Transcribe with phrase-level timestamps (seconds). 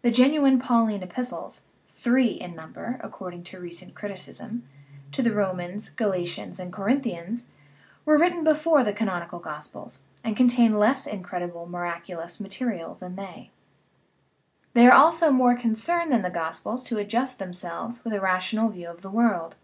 [0.00, 4.66] The genuine Pauline epistles (three in number, according to recent criticism
[5.12, 7.50] to the Romans, Gala tians, and Corinthians)
[8.06, 13.16] were written before the canoni cal gospels, and contain less incredible miraculous mat ter than
[13.16, 13.50] they.
[14.72, 18.02] They are also more concerned than the 312 SCIENCE AND CHRISTIANITY gospels to adjust themselves
[18.02, 19.56] with a rational view of the world.